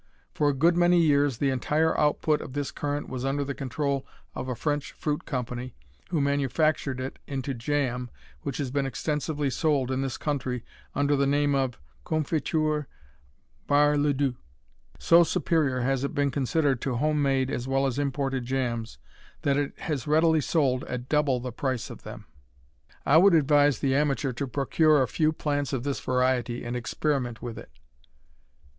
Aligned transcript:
For 0.33 0.49
a 0.49 0.53
good 0.55 0.75
many 0.75 0.97
years 0.99 1.37
the 1.37 1.51
entire 1.51 1.95
output 1.95 2.41
of 2.41 2.53
this 2.53 2.71
currant 2.71 3.07
was 3.07 3.23
under 3.23 3.43
the 3.43 3.53
control 3.53 4.03
of 4.33 4.49
a 4.49 4.55
French 4.55 4.93
fruit 4.93 5.25
company 5.25 5.75
who 6.09 6.19
manufactured 6.19 6.99
it 6.99 7.19
into 7.27 7.53
jam 7.53 8.09
which 8.41 8.57
has 8.57 8.71
been 8.71 8.87
extensively 8.87 9.51
sold 9.51 9.91
in 9.91 10.01
this 10.01 10.17
country 10.17 10.65
under 10.95 11.15
the 11.15 11.27
name 11.27 11.53
of 11.53 11.79
Confiture 12.03 12.87
Bar 13.67 13.95
le 13.95 14.11
Duc. 14.11 14.33
So 14.97 15.23
superior 15.23 15.81
has 15.81 16.03
it 16.03 16.15
been 16.15 16.31
considered 16.31 16.81
to 16.81 16.95
home 16.95 17.21
made 17.21 17.51
as 17.51 17.67
well 17.67 17.85
as 17.85 17.99
imported 17.99 18.43
jams, 18.43 18.97
that 19.43 19.55
it 19.55 19.77
has 19.81 20.07
readily 20.07 20.41
sold 20.41 20.83
at 20.85 21.09
double 21.09 21.39
the 21.39 21.51
price 21.51 21.91
of 21.91 22.01
them. 22.01 22.25
I 23.05 23.17
would 23.17 23.35
advise 23.35 23.77
the 23.77 23.93
amateur 23.93 24.33
to 24.33 24.47
procure 24.47 25.03
a 25.03 25.07
few 25.07 25.31
plants 25.31 25.73
of 25.73 25.83
this 25.83 25.99
variety 25.99 26.65
and 26.65 26.75
experiment 26.75 27.43
with 27.43 27.59
it. 27.59 27.69